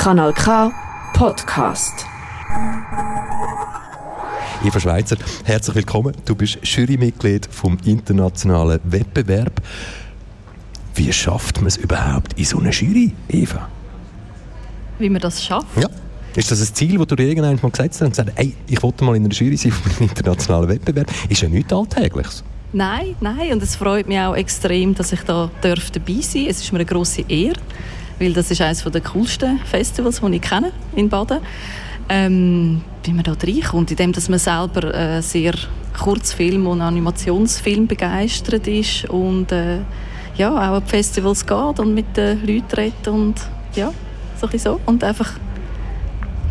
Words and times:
Kanal 0.00 0.32
K 0.32 0.72
Podcast. 1.12 2.06
Eva 4.64 4.80
Schweizer, 4.80 5.18
herzlich 5.44 5.76
willkommen. 5.76 6.14
Du 6.24 6.34
bist 6.34 6.58
Jurymitglied 6.62 7.46
vom 7.50 7.76
internationalen 7.84 8.80
Wettbewerb. 8.82 9.60
Wie 10.94 11.12
schafft 11.12 11.58
man 11.58 11.66
es 11.66 11.76
überhaupt 11.76 12.32
in 12.38 12.46
so 12.46 12.60
einer 12.60 12.70
Jury, 12.70 13.12
Eva? 13.28 13.68
Wie 14.98 15.10
man 15.10 15.20
das 15.20 15.44
schafft? 15.44 15.76
Ja. 15.78 15.90
Ist 16.34 16.50
das 16.50 16.62
ein 16.62 16.74
Ziel, 16.74 16.96
das 16.96 17.06
du 17.06 17.16
dir 17.16 17.28
irgendwann 17.28 17.58
mal 17.60 17.70
gesetzt 17.70 18.00
hast 18.00 18.06
und 18.06 18.10
gesagt 18.12 18.32
hast, 18.38 18.48
ich 18.68 18.82
wollte 18.82 19.04
mal 19.04 19.16
in 19.16 19.26
einer 19.26 19.34
Jury 19.34 19.58
sein 19.58 19.70
auf 19.72 19.84
einem 19.98 20.08
internationalen 20.08 20.70
Wettbewerb? 20.70 21.12
Ist 21.28 21.42
ja 21.42 21.48
nichts 21.50 21.74
Alltägliches. 21.74 22.42
Nein, 22.72 23.16
nein. 23.20 23.52
Und 23.52 23.62
es 23.62 23.76
freut 23.76 24.08
mich 24.08 24.18
auch 24.18 24.34
extrem, 24.34 24.94
dass 24.94 25.12
ich 25.12 25.20
da 25.24 25.50
dabei 25.60 25.82
sein 26.22 26.44
darf. 26.44 26.50
Es 26.50 26.62
ist 26.62 26.72
mir 26.72 26.78
eine 26.78 26.86
grosse 26.86 27.22
Ehre, 27.28 27.60
weil 28.20 28.32
das 28.32 28.50
ist 28.50 28.60
eines 28.60 28.84
der 28.84 29.00
coolsten 29.00 29.58
Festivals, 29.60 30.20
die 30.20 30.36
ich 30.36 30.42
kenne 30.42 30.72
in 30.94 31.08
Baden. 31.08 31.38
Ähm, 32.08 32.82
wie 33.04 33.12
man 33.12 33.22
da 33.22 33.32
reinkommt, 33.32 33.90
indem 33.90 34.12
dass 34.12 34.28
man 34.28 34.38
selber 34.38 34.94
äh, 34.94 35.22
sehr 35.22 35.54
Kurzfilm- 35.96 36.66
und 36.66 36.80
Animationsfilm 36.80 37.86
begeistert 37.86 38.66
ist 38.66 39.08
und 39.08 39.52
äh, 39.52 39.78
ja, 40.36 40.50
auch 40.50 40.76
an 40.76 40.86
Festivals 40.86 41.46
geht 41.46 41.78
und 41.78 41.94
mit 41.94 42.16
den 42.16 42.40
Leuten 42.46 42.74
redet 42.76 43.08
und 43.08 43.34
ja, 43.74 43.92
so 44.40 44.48
ein 44.48 44.58
so. 44.58 44.80
Und 44.86 45.04
einfach 45.04 45.32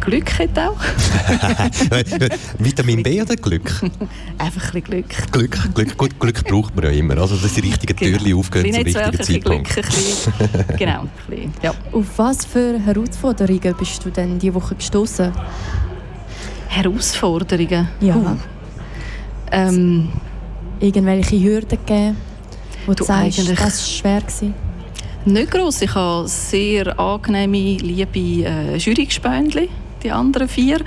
Glück 0.00 0.38
hat 0.38 0.58
auch. 0.58 0.78
Vitamin 2.58 3.02
B 3.02 3.20
oder 3.20 3.36
Glück? 3.36 3.72
Einfach 4.38 4.74
ein 4.74 4.82
bisschen 4.82 4.84
Glück. 4.84 5.32
Glück, 5.32 5.74
Glück, 5.74 5.96
gut, 5.96 6.20
Glück 6.20 6.44
braucht 6.44 6.76
man 6.76 6.84
ja 6.84 6.90
immer. 6.90 7.18
Also, 7.18 7.36
dass 7.36 7.54
die 7.54 7.60
richtigen 7.60 7.96
genau. 7.96 8.18
Türchen 8.18 8.38
aufgehen 8.38 8.72
zum 8.72 8.82
richtigen 8.82 9.22
Zeitpunkt. 9.22 9.72
Glück, 9.72 9.86
ein 9.86 9.92
bisschen, 9.92 10.76
genau, 10.78 11.00
ein 11.00 11.10
bisschen, 11.28 11.52
ja. 11.62 11.74
Auf 11.92 12.06
was 12.16 12.44
für 12.44 12.78
Herausforderungen 12.78 13.74
bist 13.78 14.04
du 14.04 14.10
denn 14.10 14.38
diese 14.38 14.54
Woche 14.54 14.74
gestoßen? 14.74 15.32
Herausforderungen? 16.68 17.88
Ja. 18.00 18.16
Uh. 18.16 18.36
Ähm, 19.50 20.08
Irgendwelche 20.78 21.42
Hürden 21.42 21.78
gegeben, 21.78 22.16
wo 22.84 22.92
du, 22.92 22.98
du 22.98 23.04
sagst, 23.04 23.38
das 23.38 23.58
war 23.58 23.70
schwer? 23.70 24.20
Gewesen? 24.20 24.54
Nicht 25.24 25.50
gross. 25.50 25.80
Ich 25.82 25.94
habe 25.94 26.28
sehr 26.28 26.98
angenehme, 27.00 27.78
liebe 27.78 28.46
äh, 28.46 28.76
Jurygespöndchen 28.76 29.68
die 30.02 30.10
anderen 30.10 30.48
vier. 30.48 30.80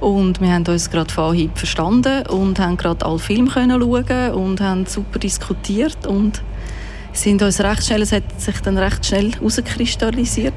Und 0.00 0.40
wir 0.40 0.52
haben 0.52 0.66
uns 0.66 0.90
gerade 0.90 1.12
von 1.12 1.30
Anhieb 1.30 1.56
verstanden 1.56 2.26
und 2.26 2.58
haben 2.58 2.76
gerade 2.76 3.06
alle 3.06 3.20
Filme 3.20 3.48
können 3.50 3.80
schauen 3.80 4.32
und 4.32 4.60
haben 4.60 4.86
super 4.86 5.20
diskutiert 5.20 6.06
und 6.06 6.42
sind 7.12 7.42
uns 7.42 7.60
recht 7.60 7.84
schnell, 7.84 8.02
es 8.02 8.10
hat 8.12 8.40
sich 8.40 8.60
dann 8.60 8.78
recht 8.78 9.06
schnell 9.06 9.32
herauskristallisiert. 9.32 10.54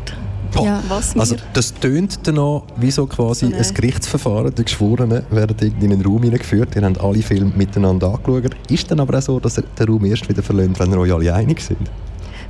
Ja. 0.56 0.82
Was 0.88 1.18
also 1.18 1.36
das 1.54 1.74
tönt 1.74 2.26
dann 2.26 2.40
auch 2.40 2.64
wie 2.78 2.90
so 2.90 3.06
quasi 3.06 3.48
so 3.48 3.56
ein 3.56 3.74
Gerichtsverfahren. 3.74 4.56
Die 4.56 4.64
Geschworenen 4.64 5.24
werden 5.30 5.74
in 5.82 5.92
einen 5.92 6.02
Raum 6.02 6.24
hineingeführt, 6.24 6.76
ihr 6.76 6.84
habt 6.84 7.00
alle 7.02 7.22
Filme 7.22 7.52
miteinander 7.56 8.08
angeschaut. 8.08 8.56
Ist 8.70 8.90
dann 8.90 9.00
aber 9.00 9.18
auch 9.18 9.22
so, 9.22 9.40
dass 9.40 9.58
ihr 9.58 9.64
den 9.78 9.88
Raum 9.88 10.06
erst 10.06 10.28
wieder 10.30 10.42
verlässt, 10.42 10.80
wenn 10.80 10.92
ihr 10.92 10.98
euch 10.98 11.14
alle 11.14 11.34
einig 11.34 11.62
sind? 11.62 11.90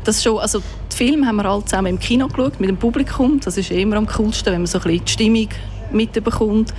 Das 0.04 0.22
schon, 0.22 0.38
also 0.38 0.62
die 0.96 1.04
Filme 1.04 1.28
haben 1.28 1.36
wir 1.38 1.46
alle 1.46 1.66
zusammen 1.66 1.88
im 1.88 2.00
Kino 2.00 2.28
geschaut, 2.28 2.60
mit 2.60 2.70
dem 2.70 2.78
Publikum. 2.78 3.40
Das 3.44 3.58
ist 3.58 3.70
immer 3.72 3.98
am 3.98 4.08
coolsten, 4.08 4.54
wenn 4.54 4.62
man 4.62 4.68
so 4.68 4.78
ein 4.80 4.84
bisschen 4.84 5.06
die 5.06 5.12
Stimmung 5.12 5.50
mitbekommt. 5.92 6.74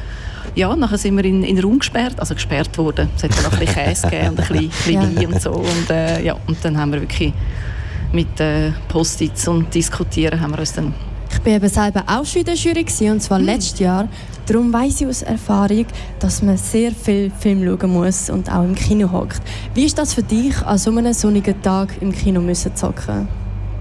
Ja, 0.55 0.75
nachher 0.75 0.97
sind 0.97 1.17
wir 1.17 1.25
in, 1.25 1.43
in 1.43 1.57
den 1.57 1.65
Raum 1.65 1.79
gesperrt, 1.79 2.19
also 2.19 2.35
gesperrt 2.35 2.77
worden. 2.79 3.11
Es 3.15 3.25
hat 3.25 3.31
noch 3.43 3.53
ein 3.53 3.59
bisschen 3.59 3.75
Käse 3.75 4.09
gegeben 4.09 4.29
und 4.29 4.41
ein 4.41 4.47
bisschen, 4.47 4.69
bisschen 4.87 5.17
Wein 5.17 5.27
und 5.27 5.43
so. 5.43 5.51
Und, 5.51 5.91
äh, 5.91 6.25
ja, 6.25 6.37
und 6.47 6.57
dann 6.65 6.79
haben 6.79 6.93
wir 6.93 7.03
wirklich 7.03 7.33
mit 8.13 8.41
äh, 8.41 8.73
Post-its 8.89 9.49
und 9.49 9.75
Diskutieren 9.75 10.41
haben 10.41 10.53
wir 10.53 10.61
uns 10.61 10.73
dann 10.73 10.95
ich 11.29 11.45
war 11.45 11.53
eben 11.53 11.69
selber 11.69 12.05
auch 12.07 12.25
schon 12.25 12.41
in 12.41 12.47
der 12.47 12.55
Jury 12.55 12.87
und 13.11 13.21
zwar 13.21 13.39
mhm. 13.39 13.45
letztes 13.45 13.79
Jahr. 13.79 14.09
Darum 14.47 14.73
weiss 14.73 15.01
ich 15.01 15.07
aus 15.07 15.23
Erfahrung, 15.23 15.87
dass 16.19 16.41
man 16.41 16.57
sehr 16.57 16.93
viel 16.93 17.31
Film 17.31 17.65
schauen 17.65 17.91
muss 17.93 18.31
und 18.31 18.51
auch 18.51 18.65
im 18.65 18.75
Kino 18.75 19.13
hockt. 19.13 19.43
Wie 19.75 19.85
ist 19.85 19.99
das 19.99 20.15
für 20.15 20.23
dich, 20.23 20.57
an 20.63 20.79
so 20.79 20.91
einem 20.91 21.13
sonnigen 21.13 21.61
Tag 21.63 22.01
im 22.01 22.13
Kino 22.13 22.41
müssen 22.41 22.75
zocken? 22.75 23.29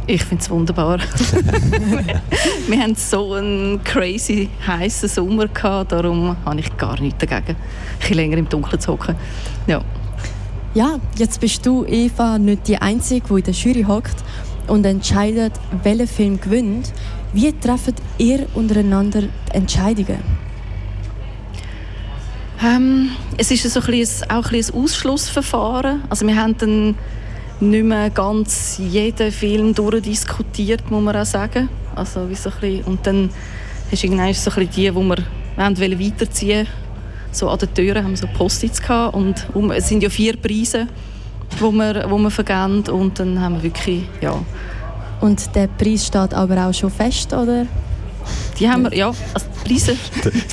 Ich 0.08 0.24
finde 0.24 0.44
es 0.44 0.50
wunderbar. 0.52 1.00
wir 2.68 2.80
hatten 2.80 2.96
so 2.96 3.34
einen 3.34 3.84
crazy 3.84 4.50
heißen 4.68 5.10
Sommer 5.10 5.48
gehabt, 5.48 5.92
darum 5.92 6.36
habe 6.46 6.60
ich 6.60 6.78
gar 6.78 7.00
nichts 7.02 7.26
dagegen, 7.26 7.56
ein 8.08 8.14
länger 8.14 8.38
im 8.38 8.48
Dunkeln 8.48 8.80
zu 8.80 8.94
hocken. 8.94 9.16
Ja. 9.66 9.82
ja, 10.76 11.00
jetzt 11.18 11.40
bist 11.40 11.66
du, 11.66 11.86
Eva, 11.86 12.38
nicht 12.38 12.68
die 12.68 12.78
Einzige, 12.78 13.26
die 13.28 13.34
in 13.34 13.44
der 13.44 13.54
Jury 13.54 13.84
hockt 13.84 14.24
und 14.68 14.86
entscheidet, 14.86 15.54
welcher 15.82 16.08
Film 16.08 16.40
gewinnt. 16.40 16.94
Wie 17.34 17.52
treffen 17.52 17.96
ihr 18.20 18.46
untereinander 18.54 19.24
die 19.24 19.30
Entscheidungen? 19.54 20.20
Ähm, 22.64 23.10
es 23.38 23.52
ist 23.52 23.64
so 23.70 23.80
ein 23.80 23.86
bisschen, 23.88 24.30
auch 24.30 24.46
ein, 24.46 24.52
bisschen 24.52 24.76
ein 24.76 24.84
Ausschlussverfahren. 24.84 26.04
Also 26.10 26.28
wir 26.28 26.36
haben 26.36 26.56
dann 26.58 26.96
nicht 27.62 27.86
mehr 27.86 28.10
ganz 28.10 28.78
jeden 28.80 29.32
Film 29.32 29.74
durchdiskutiert, 29.74 30.90
muss 30.92 31.04
man 31.04 31.16
auch 31.16 31.26
sagen. 31.26 31.70
Also 31.96 32.30
wie 32.30 32.36
so 32.36 32.50
ein 32.50 32.56
bisschen, 32.60 32.84
und 32.86 33.08
dann 33.08 33.30
hast 33.92 34.04
du 34.04 34.08
irgendwann 34.08 34.34
so 34.34 34.52
ein 34.52 34.68
bisschen 34.68 34.70
die, 34.72 34.92
die 34.92 34.94
wir 34.94 35.80
wollen 35.80 36.00
weiterziehen 36.00 36.68
so 37.36 37.50
an 37.50 37.60
den 37.60 37.74
Türen 37.74 38.04
haben 38.04 38.12
wir 38.12 38.18
so 38.18 38.28
Post-its 38.28 38.82
gehabt 38.82 39.14
und 39.14 39.48
um, 39.54 39.72
es 39.72 39.90
sind 39.90 40.02
ja 40.02 40.10
vier 40.10 40.38
Preise, 40.38 40.88
die 41.60 41.62
wir, 41.62 42.06
wo 42.10 42.18
wir 42.18 42.32
vergeben 42.32 42.84
und 42.90 43.20
dann 43.20 43.40
haben 43.40 43.56
wir 43.56 43.64
wirklich, 43.64 44.04
ja. 44.22 44.36
Und 45.22 45.54
der 45.56 45.68
Preis 45.68 46.08
steht 46.08 46.34
aber 46.34 46.68
auch 46.68 46.74
schon 46.74 46.90
fest, 46.90 47.34
oder? 47.34 47.66
Die 48.60 48.70
haben 48.70 48.84
wir, 48.84 48.94
ja, 48.96 49.12
also 49.34 49.48
Preise. 49.66 49.98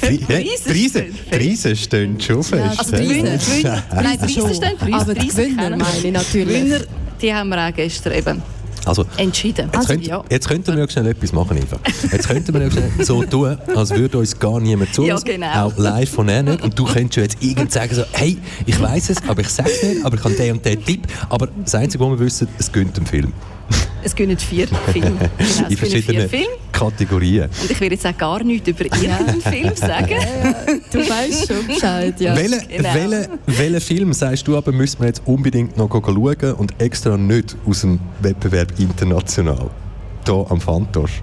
Preise, 0.01 0.63
Preise, 0.65 1.05
Preise 1.31 1.77
stehen 1.77 2.21
schon 2.21 2.43
fest. 2.43 2.79
Also 2.79 2.97
die 2.97 3.09
Gewinner, 3.09 3.37
Gewinner, 3.37 3.83
Preise 3.91 4.55
stehen, 4.55 4.79
Preise, 4.79 4.95
aber 4.97 5.15
die 5.15 5.29
Gewinner 5.29 5.77
meine 5.77 5.99
ich 6.03 6.13
natürlich. 6.13 6.65
Gewinner, 6.65 6.81
die 7.21 7.35
haben 7.35 7.49
wir 7.51 7.69
auch 7.69 7.75
gestern 7.75 8.13
eben 8.15 8.43
also, 8.85 9.05
entschieden. 9.17 9.67
Jetzt, 9.67 9.77
also, 9.77 9.89
könnt, 9.89 10.07
ja. 10.07 10.25
jetzt 10.29 10.49
könnten 10.49 10.77
wir 10.77 10.89
schnell 10.89 11.07
etwas 11.07 11.33
machen, 11.33 11.57
Eva. 11.57 11.79
Jetzt 12.11 12.29
könnten 12.29 12.55
wir 12.55 13.05
so 13.05 13.23
tun, 13.23 13.57
als 13.75 13.91
würde 13.91 14.19
uns 14.19 14.39
gar 14.39 14.59
niemand 14.61 14.93
zu. 14.95 15.05
Ja, 15.05 15.19
genau. 15.19 15.67
Auch 15.67 15.77
live 15.77 16.11
von 16.11 16.29
er 16.29 16.43
nicht. 16.43 16.63
Und 16.63 16.79
du 16.79 16.85
könntest 16.85 17.17
jetzt 17.17 17.43
irgend 17.43 17.71
sagen, 17.71 17.95
so, 17.95 18.03
hey, 18.13 18.39
ich 18.67 18.81
weiß 18.81 19.11
es, 19.11 19.19
aber 19.29 19.43
ich 19.43 19.49
sage 19.49 19.71
es 19.71 19.83
nicht, 19.83 20.05
aber 20.05 20.17
ich 20.17 20.25
habe 20.25 20.35
den 20.35 20.53
und 20.53 20.65
den 20.65 20.85
Tipp. 20.85 21.07
Aber 21.29 21.47
das 21.47 21.75
Einzige, 21.75 22.03
was 22.03 22.11
wir 22.11 22.27
wissen, 22.27 22.49
es 22.59 22.73
gönnt 22.73 22.97
einen 22.97 23.07
Film. 23.07 23.33
Es 24.05 24.15
gehen 24.15 24.37
vier 24.37 24.67
Filme. 24.93 25.31
Genau, 25.39 25.69
in 25.69 25.77
verschiedenen 25.77 26.29
Kategorien. 26.73 27.49
Und 27.63 27.71
ich 27.71 27.81
will 27.81 27.93
jetzt 27.93 28.07
auch 28.07 28.17
gar 28.17 28.43
nichts 28.43 28.69
über 28.69 28.85
Ihren 28.85 29.41
Film 29.41 29.75
sagen. 29.77 30.11
Ja, 30.11 30.51
ja. 30.51 30.55
Du 30.91 30.99
weißt 30.99 31.47
schon 31.47 31.67
Bescheid, 31.67 32.21
ja. 32.21 32.37
Welchen 32.37 32.69
genau. 32.69 32.95
welche, 32.95 33.29
welche 33.47 33.81
Film 33.81 34.13
sagst 34.13 34.47
du 34.47 34.57
aber, 34.57 34.73
müssen 34.73 35.01
wir 35.01 35.09
jetzt 35.09 35.23
unbedingt 35.25 35.77
noch 35.77 35.91
schauen 35.91 36.55
und 36.55 36.81
extra 36.81 37.17
nicht 37.17 37.57
aus 37.67 37.83
dem 37.83 38.01
Wettbewerb 38.21 38.79
international? 38.79 39.71
Hier 40.27 40.47
am 40.49 40.61
Fantosch. 40.61 41.23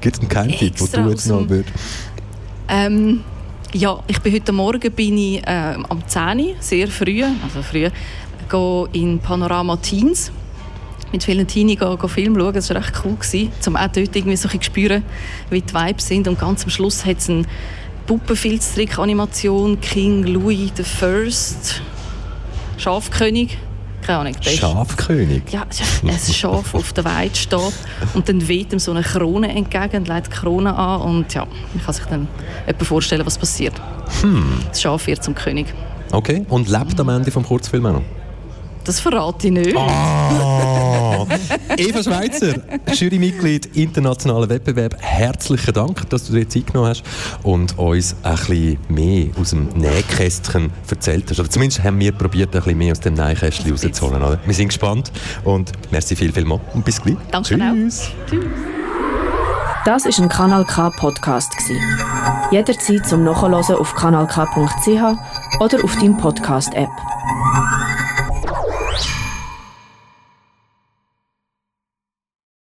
Gibt 0.00 0.16
es 0.16 0.20
einen 0.20 0.28
Geheimtipp, 0.28 0.76
den 0.76 1.04
du 1.04 1.10
jetzt 1.10 1.26
noch 1.26 1.48
würdest? 1.48 1.72
Ähm, 2.68 3.20
ja, 3.72 4.02
ich 4.06 4.20
bin 4.20 4.32
heute 4.32 4.52
Morgen 4.52 4.92
bin 4.92 5.18
ich, 5.18 5.46
äh, 5.46 5.76
am 5.88 6.06
10 6.06 6.54
sehr 6.60 6.88
früh, 6.88 7.22
also 7.22 7.62
früh, 7.62 7.88
in 8.92 9.18
Panorama 9.18 9.76
Teens 9.76 10.32
mit 11.12 11.24
vielen 11.24 11.46
Teenies 11.46 11.78
Film 12.06 12.38
schauen. 12.38 12.54
Das 12.54 12.70
war 12.70 12.76
recht 12.76 12.92
cool, 13.04 13.16
gewesen, 13.16 13.50
um 13.66 13.76
auch 13.76 13.88
dort 13.88 14.16
irgendwie 14.16 14.36
so 14.36 14.48
ein 14.48 14.62
spüren, 14.62 15.02
wie 15.50 15.60
die 15.60 15.74
Vibes 15.74 16.06
sind. 16.06 16.28
Und 16.28 16.38
ganz 16.38 16.64
am 16.64 16.70
Schluss 16.70 17.04
hat 17.04 17.18
es 17.18 17.30
eine 17.30 17.44
Puppenfilztrick-Animation 18.06 19.80
King 19.80 20.24
Louis 20.24 20.72
I. 20.78 21.42
Schafkönig. 22.78 23.58
Keine 24.02 24.18
Ahnung. 24.20 24.34
Schafkönig? 24.40 25.42
Ja, 25.50 25.66
ein 26.02 26.18
Schaf 26.32 26.74
auf 26.74 26.92
der 26.94 27.04
Weide 27.04 27.34
steht 27.34 27.72
und 28.14 28.28
dann 28.28 28.48
weht 28.48 28.72
ihm 28.72 28.78
so 28.78 28.92
eine 28.92 29.02
Krone 29.02 29.54
entgegen 29.54 29.98
und 29.98 30.08
legt 30.08 30.28
die 30.28 30.30
Krone 30.30 30.74
an 30.74 31.00
und 31.02 31.34
ja, 31.34 31.44
man 31.44 31.84
kann 31.84 31.92
sich 31.92 32.04
dann 32.06 32.28
etwa 32.66 32.84
vorstellen, 32.84 33.26
was 33.26 33.36
passiert. 33.36 33.74
Hm. 34.22 34.62
Das 34.68 34.80
Schaf 34.80 35.06
wird 35.06 35.22
zum 35.22 35.34
König. 35.34 35.66
Okay, 36.12 36.46
und 36.48 36.68
lebt 36.68 36.98
am 36.98 37.10
Ende 37.10 37.30
vom 37.30 37.44
Kurzfilm 37.44 37.84
auch 37.84 37.92
noch? 37.94 38.02
Das 38.84 39.00
verrate 39.00 39.48
ich 39.48 39.52
nicht. 39.52 39.76
Oh. 39.76 39.86
Eva 41.76 42.02
Schweizer, 42.02 42.54
Jurymitglied 42.92 43.76
internationaler 43.76 44.48
Wettbewerb. 44.48 44.96
Herzlichen 45.00 45.72
Dank, 45.72 46.08
dass 46.10 46.26
du 46.26 46.32
dir 46.32 46.48
Zeit 46.48 46.66
genommen 46.68 46.88
hast 46.88 47.02
und 47.42 47.78
uns 47.78 48.16
ein 48.22 48.36
bisschen 48.36 48.78
mehr 48.88 49.26
aus 49.40 49.50
dem 49.50 49.68
Nähkästchen 49.74 50.70
erzählt 50.88 51.30
hast. 51.30 51.40
Oder 51.40 51.50
zumindest 51.50 51.82
haben 51.82 51.98
wir 52.00 52.12
probiert, 52.12 52.54
ein 52.54 52.62
bisschen 52.62 52.78
mehr 52.78 52.92
aus 52.92 53.00
dem 53.00 53.14
Nähkästchen 53.14 53.70
rauszuholen. 53.70 54.22
Oder? 54.22 54.38
Wir 54.44 54.54
sind 54.54 54.68
gespannt 54.68 55.12
und 55.44 55.72
merci 55.90 56.16
viel, 56.16 56.32
viel 56.32 56.44
mal 56.44 56.60
und 56.74 56.84
bis 56.84 57.00
gleich. 57.00 57.16
Danke 57.30 57.56
Tschüss. 57.56 58.10
Tschüss. 58.28 58.44
Das 59.84 60.04
ist 60.04 60.18
ein 60.18 60.28
Kanal 60.28 60.64
K 60.64 60.90
Podcast 60.90 61.52
Jederzeit 62.50 63.06
zum 63.06 63.24
Nachhören 63.24 63.54
auf 63.54 63.94
kanalk.ch 63.94 65.60
oder 65.60 65.84
auf 65.84 65.96
deinem 65.96 66.16
Podcast 66.16 66.74
App. 66.74 66.90